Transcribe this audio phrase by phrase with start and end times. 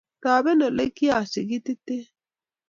[0.23, 1.97] Toben olekiasikitite?